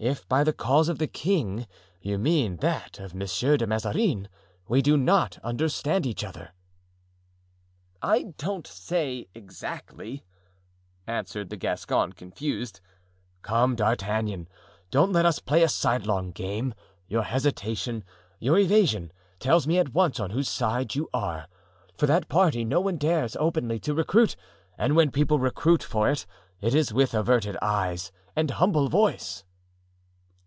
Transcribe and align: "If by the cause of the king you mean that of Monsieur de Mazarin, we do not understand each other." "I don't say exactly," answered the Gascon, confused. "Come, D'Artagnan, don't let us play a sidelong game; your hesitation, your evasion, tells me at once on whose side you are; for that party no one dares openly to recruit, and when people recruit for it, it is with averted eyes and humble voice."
"If 0.00 0.28
by 0.28 0.44
the 0.44 0.52
cause 0.52 0.88
of 0.88 0.98
the 1.00 1.08
king 1.08 1.66
you 2.00 2.18
mean 2.18 2.58
that 2.58 3.00
of 3.00 3.16
Monsieur 3.16 3.56
de 3.56 3.66
Mazarin, 3.66 4.28
we 4.68 4.80
do 4.80 4.96
not 4.96 5.38
understand 5.42 6.06
each 6.06 6.22
other." 6.22 6.52
"I 8.00 8.26
don't 8.38 8.64
say 8.64 9.26
exactly," 9.34 10.22
answered 11.08 11.50
the 11.50 11.56
Gascon, 11.56 12.12
confused. 12.12 12.80
"Come, 13.42 13.74
D'Artagnan, 13.74 14.48
don't 14.92 15.10
let 15.10 15.26
us 15.26 15.40
play 15.40 15.64
a 15.64 15.68
sidelong 15.68 16.30
game; 16.30 16.74
your 17.08 17.24
hesitation, 17.24 18.04
your 18.38 18.56
evasion, 18.56 19.12
tells 19.40 19.66
me 19.66 19.78
at 19.80 19.94
once 19.94 20.20
on 20.20 20.30
whose 20.30 20.48
side 20.48 20.94
you 20.94 21.10
are; 21.12 21.48
for 21.96 22.06
that 22.06 22.28
party 22.28 22.64
no 22.64 22.78
one 22.80 22.98
dares 22.98 23.34
openly 23.34 23.80
to 23.80 23.94
recruit, 23.94 24.36
and 24.78 24.94
when 24.94 25.10
people 25.10 25.40
recruit 25.40 25.82
for 25.82 26.08
it, 26.08 26.24
it 26.60 26.72
is 26.72 26.94
with 26.94 27.14
averted 27.14 27.56
eyes 27.60 28.12
and 28.36 28.52
humble 28.52 28.88
voice." 28.88 29.42